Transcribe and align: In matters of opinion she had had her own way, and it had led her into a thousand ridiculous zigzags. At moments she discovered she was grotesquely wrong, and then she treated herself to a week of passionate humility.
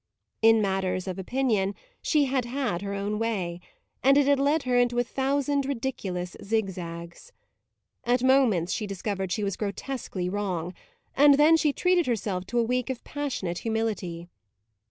In 0.41 0.63
matters 0.63 1.07
of 1.07 1.19
opinion 1.19 1.75
she 2.01 2.25
had 2.25 2.45
had 2.45 2.81
her 2.81 2.95
own 2.95 3.19
way, 3.19 3.59
and 4.01 4.17
it 4.17 4.25
had 4.25 4.39
led 4.39 4.63
her 4.63 4.75
into 4.79 4.97
a 4.97 5.03
thousand 5.03 5.67
ridiculous 5.67 6.35
zigzags. 6.41 7.31
At 8.03 8.23
moments 8.23 8.73
she 8.73 8.87
discovered 8.87 9.31
she 9.31 9.43
was 9.43 9.55
grotesquely 9.55 10.27
wrong, 10.27 10.73
and 11.15 11.35
then 11.35 11.55
she 11.55 11.71
treated 11.71 12.07
herself 12.07 12.47
to 12.47 12.57
a 12.57 12.63
week 12.63 12.89
of 12.89 13.03
passionate 13.03 13.59
humility. 13.59 14.27